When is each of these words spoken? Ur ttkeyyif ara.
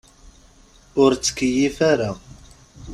Ur 1.01 1.11
ttkeyyif 1.15 1.77
ara. 1.91 2.11